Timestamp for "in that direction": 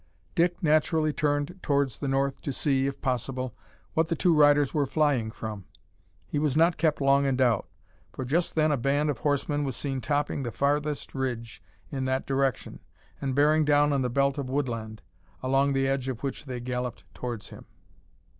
11.91-12.79